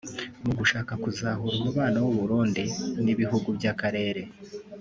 Mu 0.45 0.51
gushaka 0.59 0.91
kuzahura 1.03 1.55
umubano 1.59 1.97
w’u 2.05 2.13
Burundi 2.19 2.63
n’ 3.03 3.05
ibihugu 3.13 3.47
by’akarere 3.57 4.21